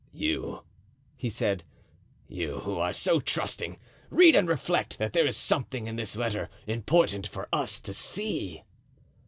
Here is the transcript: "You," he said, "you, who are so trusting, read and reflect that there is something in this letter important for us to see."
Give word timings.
"You," 0.15 0.63
he 1.15 1.29
said, 1.29 1.63
"you, 2.27 2.61
who 2.61 2.77
are 2.79 2.91
so 2.91 3.19
trusting, 3.19 3.77
read 4.09 4.35
and 4.35 4.49
reflect 4.49 4.97
that 4.97 5.13
there 5.13 5.27
is 5.27 5.37
something 5.37 5.85
in 5.85 5.95
this 5.95 6.15
letter 6.15 6.49
important 6.65 7.27
for 7.27 7.47
us 7.53 7.79
to 7.81 7.93
see." 7.93 8.63